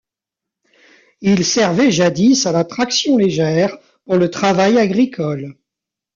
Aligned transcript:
Il 1.21 1.45
servait 1.45 1.91
jadis 1.91 2.47
à 2.47 2.51
la 2.51 2.65
traction 2.65 3.17
légère, 3.17 3.77
pour 4.05 4.15
le 4.15 4.31
travail 4.31 4.79
agricole. 4.79 5.55